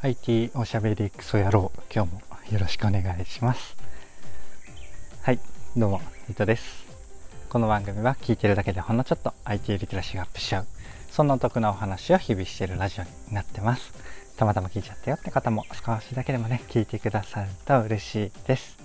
[0.00, 2.20] IT おしゃべりクソ野郎今日も
[2.52, 3.76] よろしくお願いします。
[5.22, 5.40] はい
[5.76, 6.00] どうも
[6.30, 6.86] 伊藤です。
[7.48, 10.66] この番組は聞いてるだけでほんのちょっと IT リテラシーがアップしちゃう。
[11.10, 13.92] そんなお得なお話を日々しているラジオになってます。
[14.36, 18.78] たまたま聞いちゃったよって方も少しだけでもね聞いてくださると嬉しいです。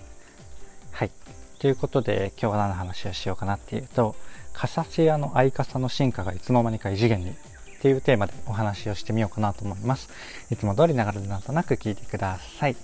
[0.94, 1.12] はい。
[1.60, 4.16] ということで今日は何の話をしようかなっていうと
[4.52, 7.36] カサシアの相傘の進化がいつの間にか異次元に
[7.84, 10.08] っていうテーマでお話をしてみようかなと思います。
[10.50, 12.78] いつも通り流れでなんとなく聞いてください。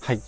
[0.00, 0.22] はい。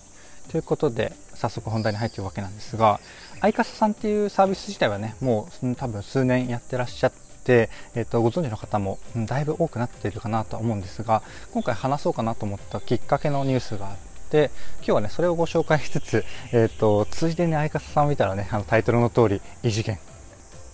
[0.51, 3.01] ということで、早速本題に入っていくわけなんですが、
[3.41, 7.13] アイカサさんっていうサービス自体はね、もう多分数年やってらっしゃっ
[7.45, 13.97] て、えー、とご存知の方もだいぶ多くなっているかなと思うんですが今回話そうかなと思ったきっかけのニュースがあっ
[14.31, 20.01] て今日はねそれをご紹介しつつ、えーと、ついでに相方さんを見たらねあのタイトルの通り異次元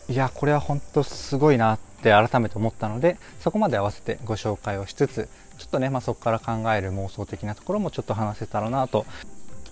[0.09, 9.07] いやこれは本当すごいなって改めて思ったのでそこまで合わせてご紹介をしつつちょっとね、まあ、そこから考える妄想的なところもちょっと話せたらなと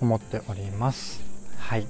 [0.00, 1.20] 思っております。
[1.58, 1.86] はい。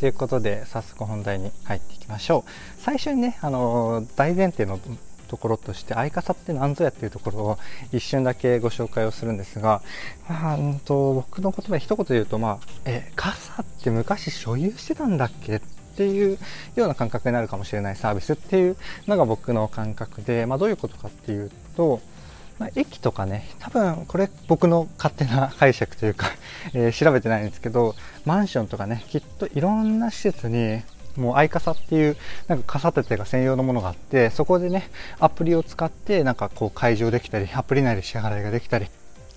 [0.00, 2.50] ということで早速本題に入っていきましょう。
[2.80, 4.78] 最初にねあの大前提の
[5.28, 7.58] ところとして相傘って何ぞやっていうところを
[7.92, 9.82] 一瞬だけご紹介をするんですが、
[10.28, 15.60] あ、うんと僕の言葉で一言で言うと、まあ、え傘って昔所有してたんだっけっ
[15.98, 16.38] ていう
[16.76, 18.76] ような感覚になるかもしれないサービスっていう
[19.08, 22.00] のが僕の感覚で、まあ、どういうことかっていうと、
[22.60, 26.28] まあ、駅とかね多分これ僕の勝手な解釈というか
[26.72, 30.82] え、調べてないんですけどマンションとかねきっといろんな施設に
[31.16, 38.86] もう相傘っていうなんか傘立てが専用のものがあってそこでねアプリを使ってなんかこう解錠できたりアプリ内で支払いができたり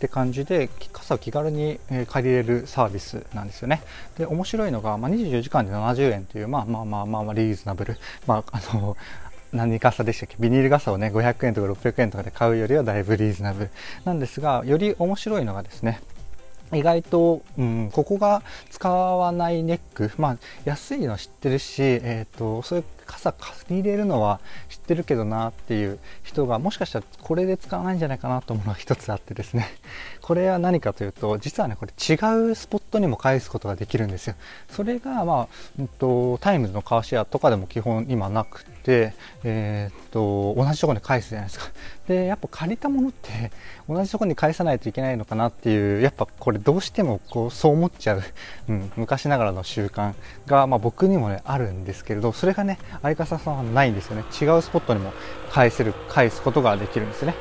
[0.02, 3.84] って感じで傘を気軽に借りれるサービスなんですよね。
[4.18, 8.98] で面白いのが、まあ、24時間で70円という、まあ、まあまあまあまあリーズナブル、まあ、あの
[9.54, 10.38] 何傘でしたっけ？
[10.40, 13.70] ビニール傘をね500円とか600円とかで買うよりはだいぶリーズナブル。
[14.06, 16.02] なんですがより面白いのがですね
[16.74, 24.40] 意外と、うん、ここが使わないネック、まあ、安いの知ってるし、えっ、ー、と、そういう傘借り入れるのは
[24.70, 29.68] 知ってるけどなっていう人がもしかしたらこれで使わないんじゃないかなと思うのが一つあってですね。
[30.22, 32.14] これは何かというと実はねこれ違
[32.52, 34.36] うスポットにも返すことができるんですよ。
[34.70, 38.66] それがまあ、うんと、タイムズのカーシェアとかでも基本今なく、
[39.44, 41.66] えー、っと同じとこに返すじゃないですか。
[42.08, 43.52] でやっぱ借りたものって
[43.88, 48.24] 同じとこに返さないといけないのかなっていうやっぱこれどうしてもこうそう思っちゃう、
[48.70, 50.14] うん、昔ながらの習慣
[50.48, 54.24] が、まあ、僕にもねあるんですけれどそれがね相方さんはないんですよね。
[54.24, 55.14] 違うスポットにも
[55.52, 57.36] 返せる返すことができるんですね。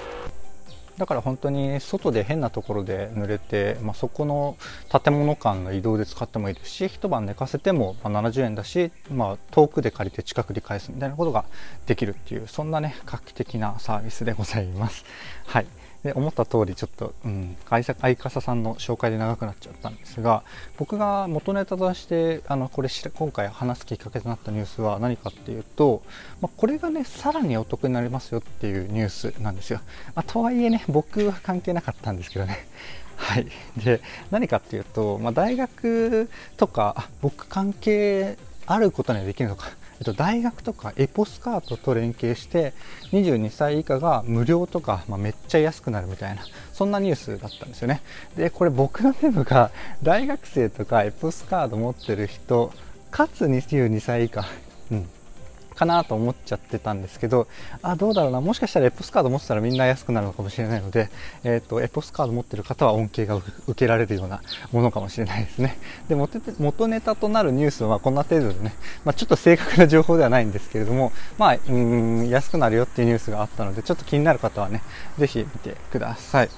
[1.00, 4.58] だから本当に外で変なところで濡れて、まあ、そこの
[5.02, 11.46] 建物間の移動で使ってもいいですし一晩寝かせてもま70円だし、まあ、遠くで借りて近くで返すみたいなことが
[11.86, 15.06] できるっていうそんなね画期的なサービスでございます。
[15.46, 15.66] はい
[16.02, 17.84] で思った通りちょっと、うん、相
[18.16, 20.42] 方さんの紹介で長くなっちゃったんですが
[20.78, 26.02] 僕が元ネタとしてあのこれ今回話すきっかけとなったニュースは何かっていうと、
[26.40, 29.80] まあ、これがねさらにお得になりますよっていうニュースなんですよ、
[30.14, 32.66] まあ、とはいえね僕は関係なかったんですけどね。
[33.20, 33.46] はい、
[33.76, 34.00] で
[34.30, 39.68] 何かっていうと、まあ、大学とか僕関係あることにはできるのか。
[40.00, 42.72] えっと、大学とかエポスカートと連携して
[43.12, 48.00] 22歳以下が無料とか、まあ、めっちゃ安くなるみたいなそんなニュースだったんですよね。
[48.34, 49.70] でこれ僕のメモが
[50.02, 52.72] 大学生とかエポスカード持ってる人
[53.10, 54.46] かつ22歳以下、
[54.90, 55.08] うん、
[55.80, 57.48] かなと思っちゃってたんですけど、
[57.80, 61.08] あ、どうだろうな、もしかしたらエポスカード持ってたらみんな安くなるのかもしれないので、
[61.42, 64.42] えっ、ー、と、エポスカード持ってる方は恩恵が受けられるような
[64.72, 65.78] ものかもしれないですね。
[66.08, 68.74] で、元ネタとなるニュースはこんな程度でね、
[69.06, 74.82] まあ、ちょっと正確な情報ではないんですけれども、まあ、うん、安くなるよっていうニュースがあったので、ちょっと気になる方はね、
[75.18, 76.50] ぜひ見てください。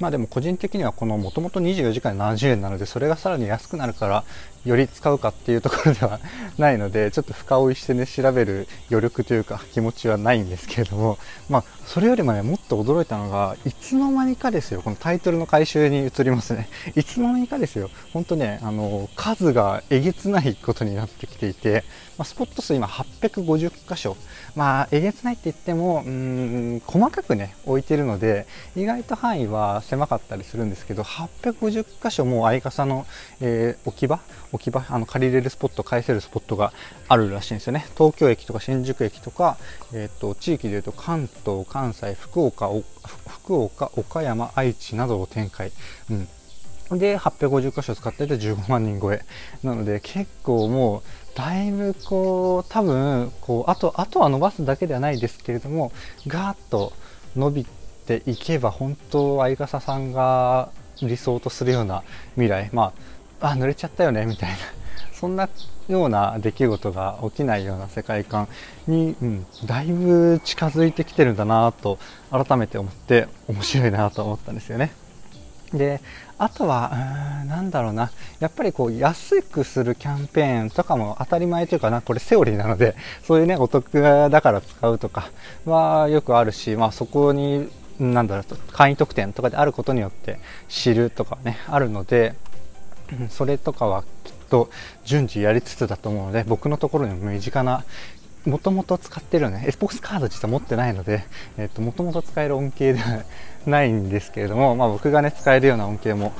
[0.00, 4.24] まあでも個人的にはこのもともと24時間で70円なのでそれがさらに安くなるから
[4.64, 6.20] より使うかっていうところでは
[6.58, 16.68] ないので ちょっと深追いしてね調べる余力というか気持ちはないんですけれどもまあそれよりもねもっと驚いたのがいつの間にかですよこのタイトルの回収に移りますね。
[16.96, 17.90] いつの間にかですよ。
[18.12, 21.84] 本当ねあの数がえげつないことになってきていて、
[22.16, 24.16] まあ、スポット数今850箇所。
[24.54, 28.46] まあえげつないって言ってもうん細かくね置いてるので
[28.76, 33.06] 意外と範囲は狭かったりするんですけど850箇所も相傘の、
[33.40, 34.20] えー、置き場
[34.54, 36.72] 置き場あの借りれるスポット返せるスポットが
[37.08, 37.86] あるらしいんですよね。
[37.98, 39.58] 東京駅とか新宿駅とか、
[39.92, 42.70] えーと、地域でいうと関東関西福岡
[43.26, 45.72] 福岡岡山愛知などを展開、
[46.90, 49.24] うん、で850箇所使ってて15万人超え。
[49.64, 51.02] なので結構もう
[51.36, 55.90] だいぶこう多分こうあとあとは伸ばすだけではないですけれども
[56.28, 56.92] ガーッと
[57.34, 57.66] 伸び
[58.06, 60.70] ていけば本当相笠さんが
[61.02, 62.04] 理想とするような
[62.34, 62.70] 未来。
[62.72, 64.56] まああ濡れちゃったよねみたいな
[65.12, 65.48] そんな
[65.88, 68.48] ような出来事が起きないような世界観
[68.86, 71.98] に、うん、だいぶ近づいてきてるんだなと
[72.30, 74.92] 改めて思って面白いなと思ったんですよね。
[75.72, 76.00] で
[76.36, 76.90] あとは、
[77.46, 78.10] なんだろうな、
[78.40, 85.30] やっぱりこう安くするキャンペーンとかも当たり前というかな、これセオリーなので、 そういうね、お得だから使うとか
[85.64, 87.70] はよくあるし、まあそこに、
[88.00, 92.34] なんだろう、会員特典とかであることによって知るとかね、あるので、
[93.30, 94.70] それとかはきっと
[95.04, 97.84] 順次やりつつだと思うので、僕のところにも身近な
[98.46, 101.24] もともと使ってるね、Xbox カード実は持ってないので、
[101.56, 103.24] えっ、と、もともと使える恩恵では
[103.66, 106.34] ないんですけれども、まあ、僕がね、使えるような恩恵も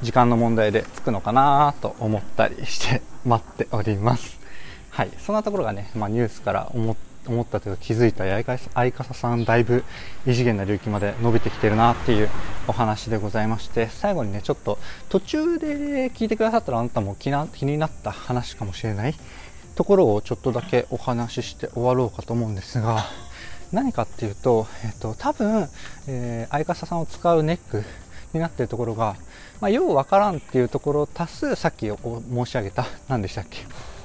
[0.00, 4.38] 時間の問題でつくのかなと思ったりして待っております。
[4.90, 5.10] はい。
[5.18, 6.96] そんなところがね、まあ、ニュースから思
[7.28, 8.24] 思ったというか気づいた
[8.74, 9.84] 相方さんだいぶ
[10.26, 12.28] 異次元な領域まで伸びてきてるなっていう
[12.66, 14.78] お話でございまして最後にねちょっと
[15.08, 19.14] 途中で聞いてくださったらあなたも気になった話かもしれない
[19.74, 23.04] ところをちょっとだけお話しして終わろうかと思うんですが
[23.72, 25.66] 何かっていうと、えっと、多分、
[26.06, 27.82] えー、相方さんを使うネック
[28.34, 29.16] になっているところが、
[29.60, 33.60] まあ、ようわからんっていうところを足すさっき申し上げた何でしたっけ？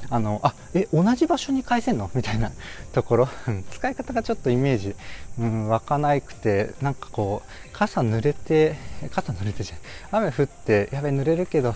[0.09, 2.09] あのあえ同じ場所に返せんの？
[2.13, 2.51] みたいな
[2.94, 3.30] ところ、
[3.71, 4.95] 使い方がちょっとイメージ、
[5.39, 8.75] うん、湧かないくてなんかこう傘濡れて
[9.12, 10.19] 傘濡れてじゃん。
[10.19, 11.75] 雨降ってやべ濡れるけど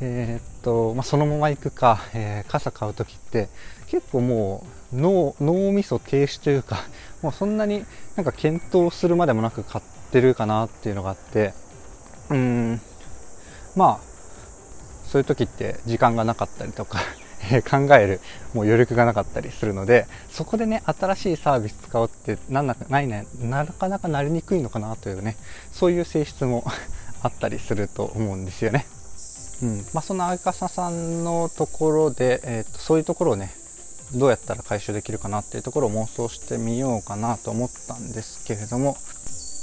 [0.00, 3.48] えー、っとまあ、そのまま行くか、えー、傘買う時って
[3.86, 6.80] 結構もう脳脳みそ停止というか
[7.20, 7.84] もうそんなに
[8.16, 11.54] なんか検討するまでもなく買ってるかなっていうのがあって
[12.30, 12.80] うん。
[13.76, 14.12] まあ
[15.06, 16.98] そういう時って時間がなかったりとか。
[17.68, 18.20] 考える
[18.54, 25.36] もう余力がなかったりするのでそこでね新しいサービス使おうってなんなないねなかなかなりにくいのかなというね
[25.72, 26.64] そういう性質も
[27.22, 28.86] あったりすると思うんですよね。
[29.62, 33.54] うんまあ、そんな相笠さんのところで、えーとそういうところをね
[34.14, 38.96] どうやったら解消できるかなっていうところを妄想してみようかなと思ったんですけれども、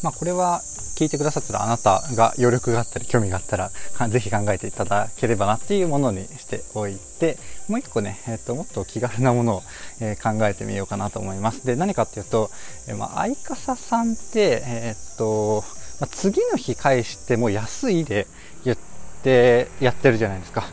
[0.02, 0.62] まあ、これは
[0.96, 3.70] 聞いてくださったらあなたが余力があったり興味があったら
[4.10, 7.38] ぜひ考えていただければなっていうものにしておいて
[7.70, 9.62] もう一個ね、えーと、もっと気軽なものを、
[10.02, 11.66] えー、考えてみようかなと思います。
[11.66, 12.50] で何かっていうと、
[12.88, 15.64] えー、まあ、相笠さんってえっ、と、
[16.02, 18.28] まあ、次の日返しても安いで
[18.66, 18.78] 言っ
[19.24, 20.66] てやってるじゃないですか。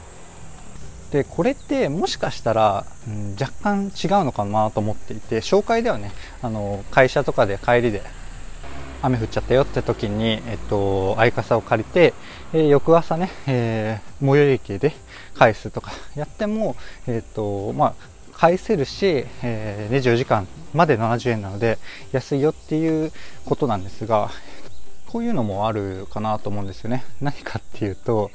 [1.10, 6.10] でこれってもしかしたら、うん、若干違うのかなと思っていて紹介ではね
[6.42, 8.02] あの会社とかで帰りで
[9.02, 12.14] 雨降っちゃったよって時に、えっと、相傘を借りて、
[12.52, 14.94] えー、翌朝ね、えー、最寄り駅で
[15.34, 16.76] 返すとかやっても、
[17.06, 17.94] えっとまあ、
[18.32, 21.78] 返せるし、えー、24時間まで70円なので
[22.12, 23.12] 安いよっていう
[23.44, 24.30] ことなんですが
[25.06, 27.04] こういうのもあるかなと思うんですよね。
[27.20, 28.30] 何かっていうと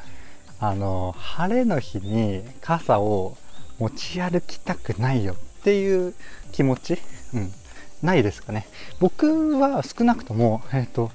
[0.60, 3.38] あの晴れの日に傘を
[3.80, 6.14] 持ち歩きたくないよっていう
[6.52, 6.98] 気持ち、
[7.34, 7.52] うん、
[8.02, 8.68] ないですかね
[9.00, 11.12] 僕は少なくとも、えっ、ー、と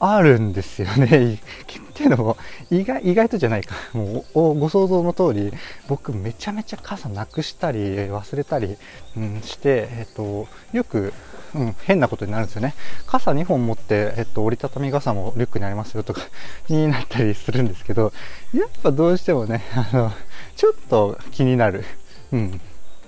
[0.00, 1.34] あるんですよね。
[1.34, 2.36] っていうのも
[2.70, 3.74] 意外意外とじゃないか。
[3.92, 5.52] もうご想像の通り
[5.88, 8.76] 僕めちゃめちゃ傘なくしたり忘れたり、
[9.16, 11.12] うん、して、えっ、ー、とよく
[11.54, 12.74] うん、変なことになるんですよね。
[13.06, 16.22] 傘2本持って、えっと、折りたたみ傘もリュックにありますよとか
[16.68, 18.12] になったりするんですけど、
[18.52, 20.12] やっぱどうしてもね、あの、
[20.56, 21.84] ちょっと気になる。
[22.32, 22.60] うん。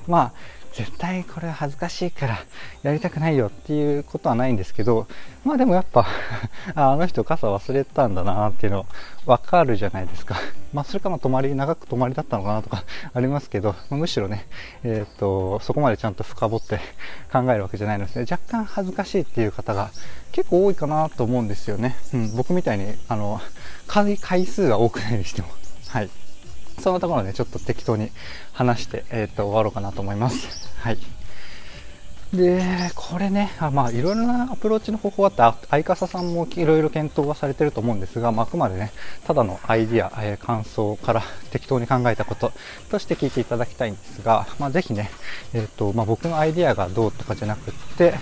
[0.07, 0.33] まあ、
[0.73, 2.39] 絶対これは恥ずかしいから
[2.83, 5.07] やりたくないよっていうことはないんですけど、
[5.45, 6.07] まあでもやっぱ
[6.75, 8.87] あの人傘忘れたんだなっていうの
[9.27, 10.37] わかるじゃないですか。
[10.73, 14.47] まあそれかまあ泊まり、長く泊まりだったのかなとか ありますけど、まあ、むしろね、
[14.85, 16.79] えっ、と、そこまでちゃんと深掘って
[17.33, 19.91] 考えるわけじゃないので、若干恥ずかしいっていう方が
[20.33, 21.97] 結構多いかなと思うんですよね。
[22.15, 23.41] うん、僕みたいに、あの、
[23.87, 25.49] 回数が多くないにしても。
[25.89, 26.11] はい。
[26.81, 28.11] そんなところで、ちょっと適当に
[28.53, 30.49] 話して、えっ、と、終わろうかなと思います。
[30.81, 30.99] はい。
[32.35, 32.63] で、
[32.95, 38.93] これね、あまあ、いろいろなアプローチの方法あって、相笠さんもいろいろ検討はされてると思うんですが、まあ、あくまでね、
[39.27, 42.53] ただのアイディア、えー、感想から 適当に考えたこと
[42.89, 45.11] として聞いていただきたいんですが、まあ、ぜひね、
[45.53, 48.15] えっ、ー、と、まあ、僕のアイディアがどうとかじゃなくって、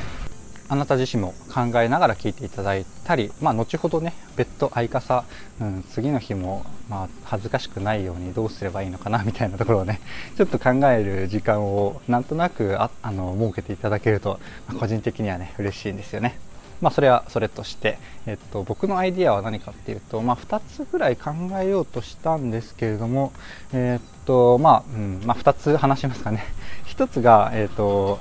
[0.70, 5.24] あなた自身も考えながら聞いていただいたり、まあ、後ほどね別途相傘、
[5.60, 10.00] うん、次の日も、まあ、恥ずかしくないようにどうすればいいのかなみたいなところをね
[10.36, 16.38] ちょっと考える時間をなんとなくああの設けていただけると、まあ、個人的にはね嬉しいんですよね。
[16.80, 23.32] まあ、それはそれとして、えっと、僕のアイディアは何かっていうと、まあ、2つぐらい考えようとしたんですけれども、
[23.72, 26.44] えっとまあうんまあ、2つ話しますかね
[26.86, 28.20] 1つが、えっと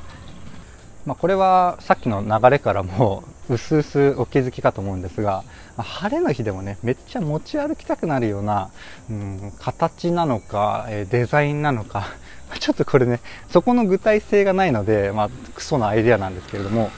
[1.07, 5.45] まあ、これはさっきの流れからもうすうすお気づきかと思うんですが、
[5.77, 8.71] 晴れの日でもね、めっちゃ持ち歩きたくなるような、
[9.09, 12.07] うん、形なのか、えデザインなのか、
[12.59, 16.91] ちょっとこれね、そこの具体性がないので、まあ、クソなアイデアなんですけれども、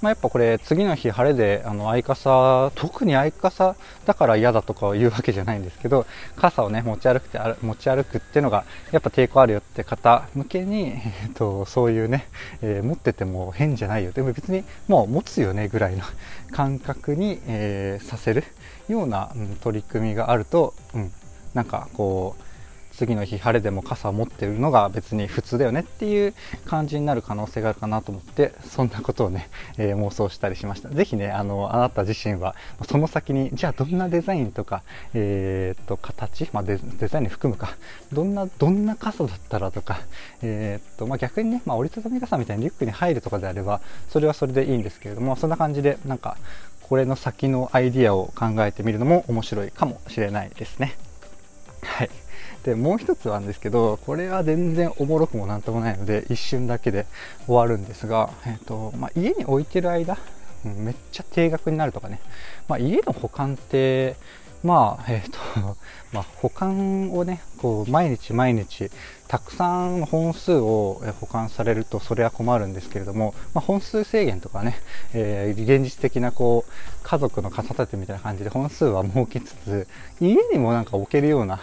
[0.00, 3.76] まあ、やっぱこれ次の日晴れであの相傘特に相傘
[4.06, 10.92] だから嫌だとか言うわけじゃないんですけど傘をね持ち歩くて持ち歩くっていうのがやっぱ抵抗あるよって方向けに、
[11.24, 12.28] えっと、そういうね、
[12.62, 14.12] えー、持ってても変じゃないよ。
[14.12, 16.04] でも別にもう持つよねぐらいの
[16.52, 18.44] 感覚に、えー、させる
[18.88, 21.12] ような、うん、取り組みがあると、うん、
[21.54, 22.47] なんかこう
[22.98, 26.34] 次の日晴れでも傘を持ってるのが別に普通だよねっていう
[26.66, 32.56] 感じになる可能性があるかなと思って そんなことをね、えー、妄想したりしましたぜひねあのあなた自身は
[32.88, 34.82] その先にじゃあどんなデザインとか、
[35.14, 37.76] えー、っと形、まあデ、ザインに含むか
[38.12, 40.00] どんなどんな傘だったらとか、
[40.42, 46.36] えー、っとまあ、逆にね、まあ、折りたたみ傘みたいにリュックに入るとかであればそれはそれでいいんですけれどもそんな感じでなんか
[46.82, 50.96] これの先のアイディアを考えてみるのも面白いかもしれないですね。
[51.82, 52.10] はい。
[52.68, 57.06] で、もう一つなんですけど、これは全然おもろくもなんともないので、一瞬だけで
[57.46, 60.18] 終わるんですが、えっ、と、まあ、家に置いてる間、
[60.64, 62.20] めっちゃ定額になるとかね、
[62.68, 64.16] まあ、家の保管って、
[64.62, 65.38] まあ、えっ、と、
[66.12, 68.90] まあ、保管をね、こう、毎日毎日、
[69.28, 74.78] たくさん本数を保管されると、それは困るんですけれども、まあ、本数制限とかね、
[75.14, 76.72] えー、現実的な、こう、
[77.02, 79.88] 家族の傘立てみたいな感じで本数は設けつつ、
[80.20, 81.60] 家にもなんか置けるような、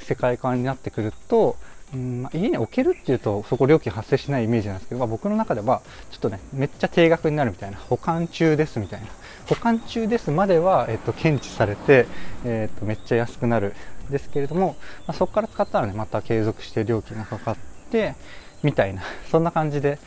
[0.00, 1.56] 世界観になってくると、
[1.94, 9.06] うんまあ、家に置けるっていうとそこ料金発生しないイメージなんですけど、まあ、僕の中ではちょっとねめっちゃ定額になるみたいな保管中ですみたいな。
[9.46, 12.06] 保管中ですまでは、えっと、検知されて、
[12.44, 13.74] えっと、めっちゃ安くなる。
[14.10, 17.56] んですけれども、まあ、そこから使ったらねまた継続して料金がかかっ
[17.90, 18.14] て
[18.62, 19.02] みたいな。
[19.30, 19.98] そんな感じで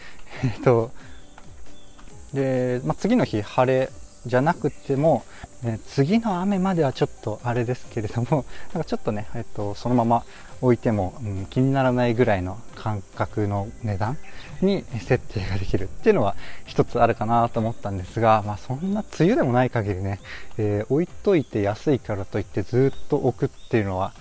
[0.43, 0.91] えっと
[2.33, 3.89] で、まあ、次の日晴れ
[4.25, 5.23] じゃなくても、
[5.63, 10.23] ね、次の雨まではちょっとあれですけれども、 なんかちょっとね、えっと、そのまま
[10.61, 14.17] 置いても、うん、気にならないぐらいの感覚の値段
[14.61, 20.19] に設定ができるっていうのは一つあるかなと思ったんですが、まあそんな梅雨でもない限りね、
[20.57, 24.13] えー、置いといて安いからといってずっと置くっていうのは、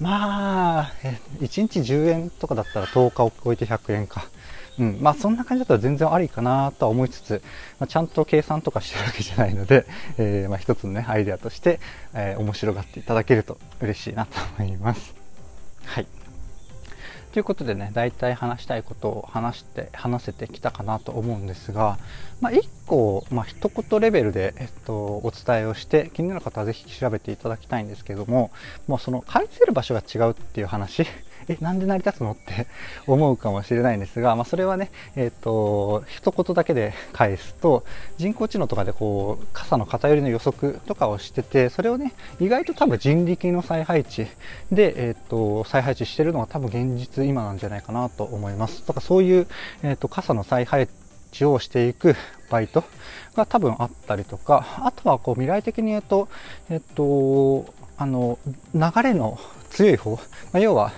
[0.00, 0.92] まあ、
[1.40, 4.28] 1日10円とかだったら10日置いて100円か。
[4.78, 7.42] うん、まあそんな感じだったら全然ありかなとは思いつつ、
[7.78, 9.86] まあ、ちゃんと計算とかしてるわけじゃないので、
[10.18, 11.80] えー、まあ一つのね、アイデアとして、
[12.14, 15.14] えー、面白がっていただけると嬉しいなと思います。
[15.84, 16.06] はい。
[17.36, 21.98] ということでね、大体話したいことを話して、話せてきたかなと思うんですが、
[22.40, 28.52] まあ、1個、まあ、一言レベルで、えっと、お伝えをして、気になる方はぜひ調べていただきたいんですけども、
[28.86, 31.06] もうその返せる場所が違うっていう話
[31.48, 32.32] え、なんで成り立つの？
[32.32, 32.66] って
[33.06, 37.84] 思うかもしれないんですが、まあ、それはね、えっ、ー、と、一言だけで返すと、
[38.18, 44.26] 人工知能とかでこう、傘の偏りの予測とかをしてて、それをね、意外と多分人力の再配置
[44.72, 48.82] で、えっ、ー、と、再配置してるのが多分現実今なんじゃないかなと思います。
[48.82, 49.46] とかそういう、
[49.82, 50.88] えっ、と、傘の再配
[51.32, 52.16] 置をしていく
[52.50, 52.84] バイト
[53.34, 56.28] が多分あったりとか、あとはこう未来的に言うと、
[56.70, 57.66] えっと、
[57.98, 58.38] あの、
[58.74, 59.38] 流れの
[59.70, 60.18] 強い方、ま
[60.54, 60.92] あ、要は、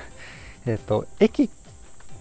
[0.68, 1.48] えっ、ー、と、駅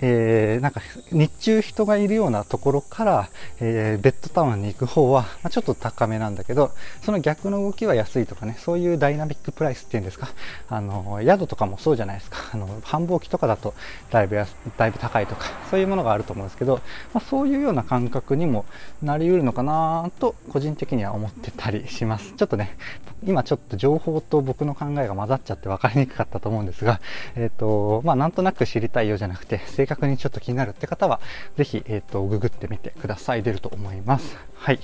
[0.01, 6.71] えー、なんか日中人がいるようなところから、えー、ベッドタウンに行く方は、まあ、ちょっと高めなんだけど、
[7.03, 10.29] その逆の動きは安いとかね、そういうダイナミックプライスっていうんですか、
[10.69, 13.73] あの、宿とかもそうじゃないですか、あの、繁忙期とかだと
[14.11, 14.35] だいぶ、
[14.77, 16.81] だいぶ高いとか、そういうものがあると思うんですけど、
[17.13, 18.65] まあ、そういうような感覚にも
[19.01, 22.33] なり得るのかなと、個人的には思ってたりします。
[22.33, 22.77] ちょっとね、
[23.25, 27.01] 今ちょっと情報と僕の考えが混ざっちゃって分かりにくかったと思うんですが、
[27.35, 31.19] えっ、ー、と、まあ、なんとなく知りたいようじゃなくて、確にちょっと気になるって方は、
[31.57, 33.43] ぜひ、えっ、ー、と、ググってみてください。
[33.43, 34.37] 出ると思います。
[34.55, 34.79] はい。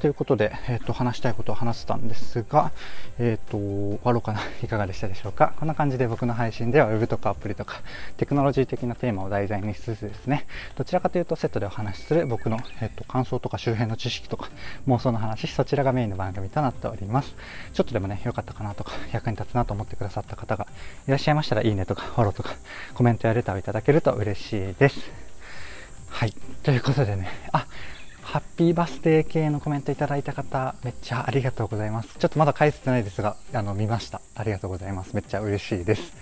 [0.00, 2.72] ということで、えっ、ー、と、話したいことを話したんですが、
[3.18, 4.40] えっ、ー、と、終わろうかな。
[4.64, 5.52] いかがでしたでしょうか？
[5.58, 7.82] こんな感じで僕の配信では Web とかアプリとか、
[8.16, 14.48] テクノロジー的なテーマを題材にしつつですね、どちらかというとセットでお話しする僕の、えっ、と、感想とか周辺の知識とか、
[14.88, 17.34] 妄想の話、そちらがメインの番組となっております。
[17.74, 20.66] ちょっとでもね、良かったかなとか、役に立つなと思ってくださった方が
[21.06, 22.54] いらっしゃいましたら、いいねとか、フォローとか、
[22.94, 24.98] コメントやレターをいただけると嬉しいです。
[26.08, 26.32] はい。
[26.62, 27.66] ということでね、あ、
[28.30, 32.16] ハッピーバースデー系のコメントいただいた方、めっちゃありがとうございます。
[32.16, 34.20] ちょっとまだ返せてないですが、あの、見ました。
[34.36, 35.14] ありがとうございます。
[35.14, 36.12] めっちゃ嬉しいです。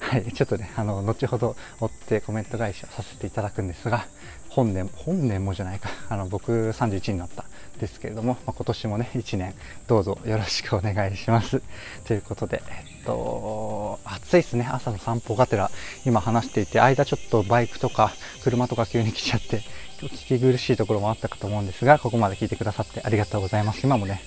[0.00, 4.04] はい、ちょっとね、あの、後ほど追ってコメント返しをさせていただくんですが、
[4.48, 7.44] 本年、本年もじゃないか、あの、僕31になった
[7.78, 9.54] ですけれども、まあ、今年もね、1年、
[9.86, 11.62] どうぞよろしくお願いします。
[12.04, 15.70] ということで、えっと、暑いですね、朝の散歩がてら、
[16.04, 19.62] 今話していて、間ちょっとバイクとか車とか急に来ちゃって、
[20.08, 23.80] 聞き苦しいところもあったかと思うんですが、ここまで聞いてくださってありがとうございます。
[23.84, 24.20] 今もね、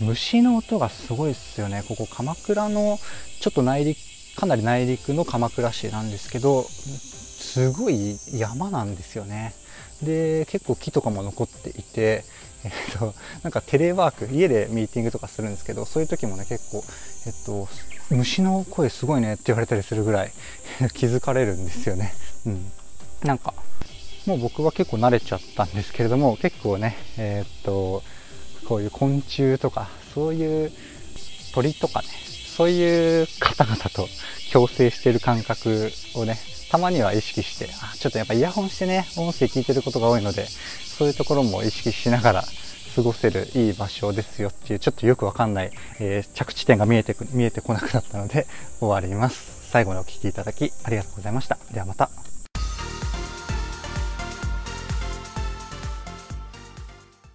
[0.00, 1.82] 虫の音がすごいですよね。
[1.86, 2.98] ここ鎌倉の
[3.40, 3.98] ちょっと内陸、
[4.36, 9.54] かなり内陸の鎌倉市なんですけど、すごい山なんですよね。
[10.02, 12.24] で、結構木とかも残っていて、
[12.64, 16.84] えっと、なんかテレワーク、家でミーティングとかするんですけど、そういう時もね、結構、
[17.26, 17.68] えっと、
[18.10, 20.32] 虫の声すごいねって言われたりするぐらい
[20.94, 22.14] 気づかれるんですよね。
[22.46, 22.72] うん。
[23.22, 23.54] なんか、
[24.26, 28.02] もう僕は結構慣れちゃったんですけれども、結構ね、えー、っと、
[28.66, 30.72] こういう昆虫とか、そういう
[31.54, 32.08] 鳥とかね、
[32.56, 34.06] そういう方々と
[34.52, 36.36] 共生してる感覚をね、
[36.70, 42.44] たまには意識して、あちょっとやっぱイヤホンしてね、音声聞いてることが多いので、そういうところも意識しながら
[42.94, 48.46] 過ごせるいい場所ですよっていう、ちょっとよくわかんない、えー、着地点が見えてく、見えてこなくなったので
[48.78, 49.70] 終わります。
[49.70, 51.58] 最後までお聴きいただきありがとうございました。
[51.72, 52.29] ではまた。